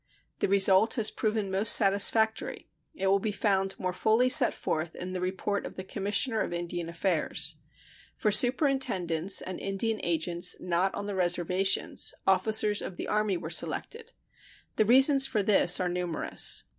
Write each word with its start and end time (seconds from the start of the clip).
The 0.39 0.49
result 0.49 0.95
has 0.95 1.11
proven 1.11 1.51
most 1.51 1.75
satisfactory. 1.75 2.67
It 2.95 3.05
will 3.05 3.19
be 3.19 3.31
found 3.31 3.77
more 3.77 3.93
fully 3.93 4.29
set 4.29 4.51
forth 4.51 4.95
in 4.95 5.13
the 5.13 5.21
report 5.21 5.63
of 5.63 5.75
the 5.75 5.83
Commissioner 5.83 6.41
of 6.41 6.51
Indian 6.51 6.89
Affairs. 6.89 7.57
For 8.15 8.31
superintendents 8.31 9.43
and 9.43 9.59
Indian 9.59 9.99
agents 10.01 10.55
not 10.59 10.91
on 10.95 11.05
the 11.05 11.13
reservations, 11.13 12.15
officers 12.25 12.81
of 12.81 12.97
the 12.97 13.07
Army 13.07 13.37
were 13.37 13.51
selected. 13.51 14.11
The 14.75 14.85
reasons 14.85 15.27
for 15.27 15.43
this 15.43 15.79
are 15.79 15.87
numerous. 15.87 16.63